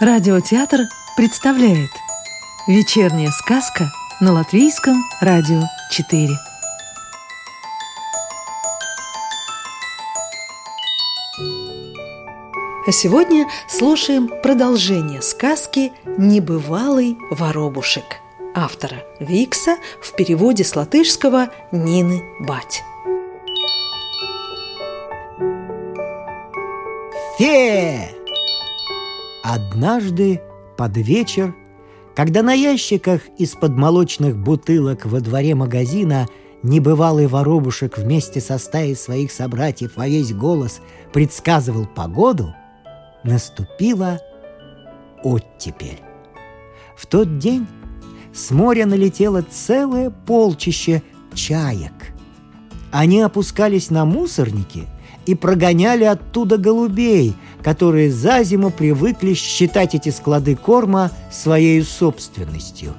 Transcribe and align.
Радиотеатр 0.00 0.82
представляет 1.16 1.90
Вечерняя 2.68 3.32
сказка 3.32 3.90
на 4.20 4.32
Латвийском 4.32 5.02
радио 5.20 5.62
4 5.90 6.28
А 12.86 12.92
сегодня 12.92 13.48
слушаем 13.66 14.28
продолжение 14.40 15.20
сказки 15.20 15.92
«Небывалый 16.16 17.18
воробушек» 17.32 18.20
автора 18.54 19.02
Викса 19.18 19.78
в 20.00 20.14
переводе 20.14 20.62
с 20.62 20.76
латышского 20.76 21.50
Нины 21.72 22.22
Бать. 22.38 22.84
Фе! 27.38 28.17
Однажды 29.48 30.42
под 30.76 30.98
вечер, 30.98 31.54
когда 32.14 32.42
на 32.42 32.52
ящиках 32.52 33.22
из-под 33.38 33.78
молочных 33.78 34.36
бутылок 34.36 35.06
во 35.06 35.20
дворе 35.20 35.54
магазина 35.54 36.26
небывалый 36.62 37.28
воробушек 37.28 37.96
вместе 37.96 38.42
со 38.42 38.58
стаей 38.58 38.94
своих 38.94 39.32
собратьев 39.32 39.96
во 39.96 40.06
весь 40.06 40.34
голос 40.34 40.82
предсказывал 41.14 41.86
погоду, 41.86 42.54
наступила 43.24 44.20
оттепель. 45.24 45.98
В 46.94 47.06
тот 47.06 47.38
день 47.38 47.66
с 48.34 48.50
моря 48.50 48.84
налетело 48.84 49.40
целое 49.40 50.10
полчище 50.10 51.02
чаек. 51.32 52.12
Они 52.90 53.20
опускались 53.20 53.90
на 53.90 54.04
мусорники 54.04 54.86
и 55.26 55.34
прогоняли 55.34 56.04
оттуда 56.04 56.56
голубей, 56.56 57.34
которые 57.62 58.10
за 58.10 58.42
зиму 58.42 58.70
привыкли 58.70 59.34
считать 59.34 59.94
эти 59.94 60.08
склады 60.08 60.56
корма 60.56 61.10
своей 61.30 61.82
собственностью. 61.82 62.94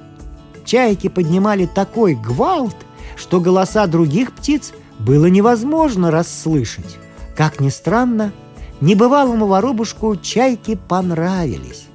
Чайки 0.64 1.08
поднимали 1.08 1.66
такой 1.66 2.14
гвалт, 2.14 2.76
что 3.16 3.40
голоса 3.40 3.86
других 3.86 4.32
птиц 4.32 4.72
было 5.00 5.26
невозможно 5.26 6.10
расслышать. 6.10 6.98
Как 7.36 7.58
ни 7.58 7.68
странно, 7.68 8.32
небывалому 8.80 9.46
воробушку 9.46 10.14
чайки 10.16 10.78
понравились. 10.88 11.86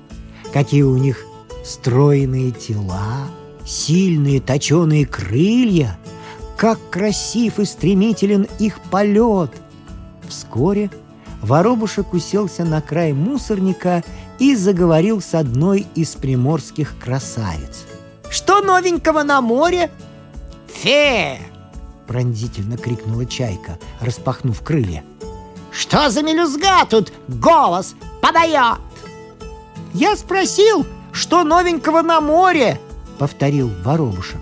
Какие 0.51 0.81
у 0.81 0.97
них 0.97 1.25
стройные 1.63 2.51
тела, 2.51 3.27
сильные 3.65 4.41
точеные 4.41 5.05
крылья, 5.05 5.97
как 6.57 6.79
красив 6.89 7.59
и 7.59 7.65
стремителен 7.65 8.47
их 8.59 8.79
полет. 8.91 9.51
Вскоре 10.27 10.89
воробушек 11.41 12.13
уселся 12.13 12.63
на 12.63 12.81
край 12.81 13.13
мусорника 13.13 14.03
и 14.39 14.55
заговорил 14.55 15.21
с 15.21 15.33
одной 15.33 15.85
из 15.95 16.15
приморских 16.15 16.97
красавиц. 16.99 17.85
«Что 18.29 18.61
новенького 18.61 19.23
на 19.23 19.41
море?» 19.41 19.91
«Фе!»— 20.67 21.39
пронзительно 22.07 22.77
крикнула 22.77 23.25
чайка, 23.25 23.77
распахнув 24.01 24.61
крылья. 24.61 25.03
«Что 25.71 26.09
за 26.09 26.21
мелюзга 26.21 26.85
тут 26.89 27.13
голос 27.27 27.95
подает?» 28.21 28.79
«Я 29.93 30.15
спросил, 30.15 30.85
что 31.11 31.43
новенького 31.43 32.01
на 32.01 32.19
море?»— 32.19 32.79
повторил 33.19 33.71
воробушек. 33.83 34.41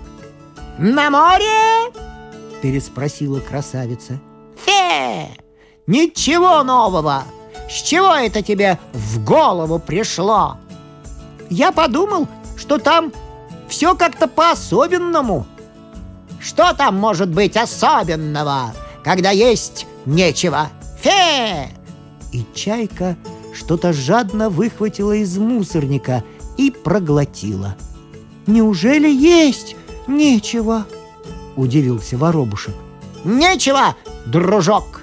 «На 0.78 1.10
море?»— 1.10 1.92
переспросила 2.64 3.40
красавица. 3.40 4.18
«Фе! 4.64 5.28
Ничего 5.86 6.62
нового! 6.62 7.24
С 7.68 7.82
чего 7.82 8.14
это 8.14 8.40
тебе 8.40 8.78
в 8.94 9.22
голову 9.22 9.78
пришло?» 9.78 10.56
«Я 11.50 11.72
подумал, 11.72 12.26
что 12.56 12.78
там 12.78 13.12
все 13.68 13.94
как-то 13.94 14.28
по-особенному». 14.28 15.46
«Что 16.40 16.72
там 16.72 16.96
может 16.96 17.28
быть 17.28 17.54
особенного, 17.58 18.72
когда 19.04 19.28
есть 19.28 19.86
нечего? 20.06 20.70
Фе!» 21.02 21.68
И 22.32 22.46
чайка 22.54 23.18
что-то 23.52 23.92
жадно 23.92 24.48
выхватила 24.48 25.12
из 25.12 25.36
мусорника 25.36 26.24
и 26.56 26.70
проглотила. 26.70 27.76
«Неужели 28.46 29.10
есть 29.10 29.76
нечего?»— 30.06 30.86
удивился 31.56 32.16
воробушек. 32.16 32.74
«Нечего, 33.24 33.96
дружок!» 34.26 35.02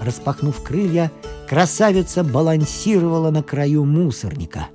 Распахнув 0.00 0.62
крылья, 0.62 1.12
красавица 1.48 2.24
балансировала 2.24 3.30
на 3.30 3.42
краю 3.42 3.84
мусорника. 3.84 4.68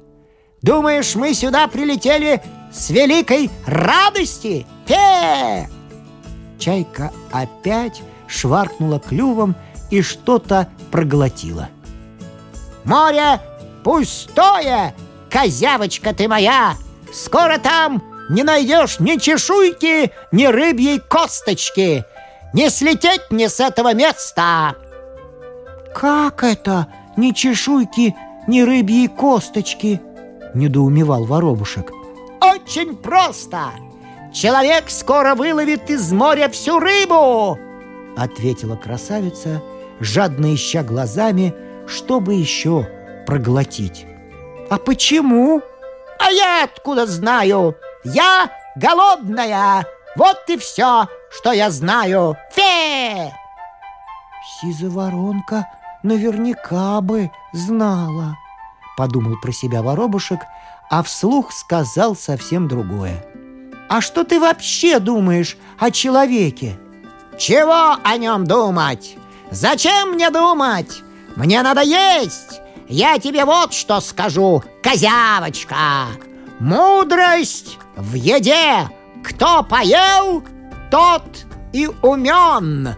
«Думаешь, 0.62 1.16
мы 1.16 1.34
сюда 1.34 1.68
прилетели 1.68 2.42
с 2.72 2.90
великой 2.90 3.50
радости? 3.66 4.66
Фе!» 4.86 5.70
Чайка 6.58 7.12
опять 7.32 8.02
шваркнула 8.28 9.00
клювом 9.00 9.56
и 9.92 10.02
что-то 10.02 10.70
проглотила. 10.92 11.70
«Море 12.84 13.42
пустое, 13.84 14.96
козявочка 15.30 16.14
ты 16.14 16.28
моя! 16.28 16.76
Скоро 17.14 17.58
там 17.58 18.04
не 18.30 18.44
найдешь 18.44 19.00
ни 19.00 19.18
чешуйки, 19.18 20.12
ни 20.32 20.46
рыбьей 20.46 21.00
косточки! 21.00 22.06
Не 22.54 22.70
слететь 22.70 23.30
мне 23.30 23.50
с 23.50 23.60
этого 23.60 23.94
места!» 23.94 24.76
«Как 25.94 26.44
это? 26.44 26.88
Ни 27.16 27.32
чешуйки, 27.32 28.16
ни 28.48 28.62
рыбьей 28.62 29.08
косточки?»— 29.08 30.02
недоумевал 30.54 31.26
воробушек. 31.26 31.92
«Очень 32.42 32.96
просто! 32.96 33.72
Человек 34.34 34.90
скоро 34.90 35.36
выловит 35.36 35.90
из 35.90 36.12
моря 36.12 36.50
всю 36.50 36.80
рыбу!»— 36.80 37.58
ответила 38.18 38.76
красавица, 38.76 39.62
жадно 40.00 40.54
ища 40.54 40.84
глазами, 40.84 41.54
чтобы 41.88 42.36
еще 42.36 42.88
проглотить. 43.26 44.06
«А 44.70 44.78
почему?» 44.78 45.62
«А 46.20 46.32
я 46.32 46.64
откуда 46.64 47.06
знаю? 47.06 47.76
Я 48.14 48.50
голодная! 48.76 49.86
Вот 50.16 50.44
и 50.48 50.58
все, 50.58 51.08
что 51.30 51.52
я 51.52 51.70
знаю! 51.70 52.38
Фе!» 52.54 53.34
«Сизоворонка 54.62 55.68
наверняка 56.04 57.02
бы 57.02 57.32
знала»,— 57.52 58.38
подумал 58.98 59.36
про 59.42 59.52
себя 59.52 59.82
воробушек, 59.82 60.40
а 60.90 61.04
вслух 61.04 61.52
сказал 61.52 62.16
совсем 62.16 62.68
другое. 62.68 63.26
«А 63.90 64.00
что 64.00 64.24
ты 64.24 64.40
вообще 64.40 65.00
думаешь 65.00 65.58
о 65.78 65.92
человеке?» 65.92 66.80
«Чего 67.38 67.98
о 68.04 68.18
нем 68.18 68.48
думать? 68.48 69.16
Зачем 69.52 70.14
мне 70.14 70.32
думать? 70.32 71.04
Мне 71.36 71.62
надо 71.62 71.82
есть! 71.82 72.62
Я 72.90 73.20
тебе 73.20 73.46
вот 73.46 73.74
что 73.74 74.00
скажу, 74.00 74.64
козявочка! 74.82 76.08
Мудрость 76.60 77.78
в 77.98 78.14
еде! 78.14 78.90
Кто 79.24 79.64
поел, 79.64 80.44
тот 80.90 81.46
и 81.74 81.90
умен!» 82.02 82.90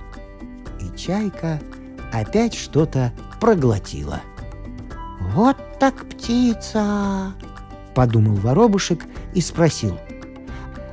И 0.79 0.97
чайка 0.97 1.59
опять 2.11 2.53
что-то 2.53 3.11
проглотила. 3.39 4.21
«Вот 5.33 5.57
так 5.79 6.07
птица!»— 6.09 7.33
подумал 7.95 8.35
воробушек 8.35 9.05
и 9.33 9.41
спросил. 9.41 9.97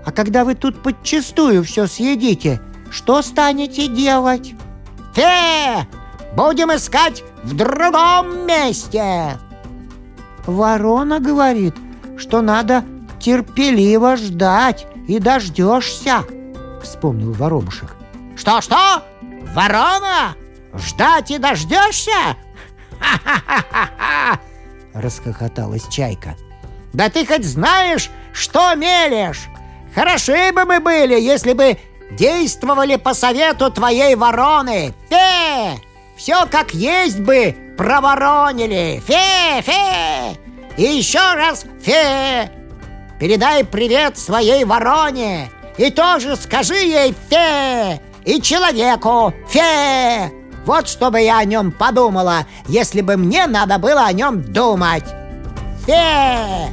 «А 0.05 0.13
когда 0.13 0.45
вы 0.45 0.55
тут 0.55 0.83
подчистую 0.83 1.65
все 1.65 1.87
съедите, 1.87 2.61
что 2.91 3.23
станете 3.23 3.89
делать?» 3.89 4.55
«Фе! 5.15 5.87
Будем 6.37 6.71
искать 6.75 7.25
в 7.43 7.57
другом 7.57 8.47
месте!» 8.47 9.39
Ворона 10.47 11.19
говорит, 11.19 11.75
что 12.17 12.41
надо 12.41 12.85
терпеливо 13.27 14.17
ждать 14.17 14.87
и 15.09 15.19
дождешься, 15.19 16.23
вспомнил 16.81 17.33
воробушек. 17.33 17.97
Что-что? 18.37 19.03
Ворона? 19.53 20.37
Ждать 20.75 21.33
и 21.33 21.39
дождешься? 21.39 22.37
Ха-ха-ха-ха! 23.01 24.39
Расхохоталась 24.95 25.89
чайка. 25.89 26.37
Да 26.93 27.09
ты 27.09 27.27
хоть 27.27 27.45
знаешь, 27.45 28.11
что 28.33 28.77
мелешь? 28.77 29.49
Хороши 29.93 30.53
бы 30.53 30.65
мы 30.65 30.79
были, 30.79 31.21
если 31.21 31.53
бы 31.53 31.77
действовали 32.13 32.95
по 32.95 33.13
совету 33.13 33.73
твоей 33.73 34.15
вороны. 34.15 34.95
Фе! 35.11 35.81
Все 36.17 36.47
как 36.47 36.75
есть 36.75 37.19
бы 37.19 37.57
проворонили. 37.77 39.03
Фе, 39.05 39.63
фе! 39.63 40.39
И 40.77 40.85
еще 40.85 41.35
раз 41.35 41.67
фе! 41.83 42.53
передай 43.19 43.65
привет 43.65 44.19
своей 44.19 44.65
вороне 44.65 45.51
и 45.79 45.91
тоже 45.91 46.37
скажи 46.37 46.75
ей 46.75 47.15
«фе» 47.29 48.01
и 48.25 48.41
человеку 48.41 49.33
«фе». 49.49 50.33
Вот 50.65 50.89
что 50.89 51.11
бы 51.11 51.21
я 51.21 51.39
о 51.39 51.45
нем 51.45 51.71
подумала, 51.71 52.47
если 52.67 53.01
бы 53.01 53.17
мне 53.17 53.47
надо 53.47 53.79
было 53.79 54.05
о 54.05 54.13
нем 54.13 54.43
думать. 54.43 55.05
Фе! 55.87 56.69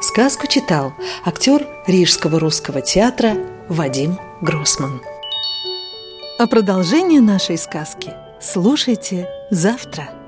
Сказку 0.00 0.46
читал 0.46 0.94
актер 1.24 1.66
Рижского 1.86 2.40
русского 2.40 2.80
театра 2.80 3.34
Вадим 3.68 4.18
Гроссман. 4.40 5.02
А 6.38 6.46
продолжение 6.46 7.20
нашей 7.20 7.58
сказки 7.58 8.14
слушайте 8.40 9.28
завтра. 9.50 10.19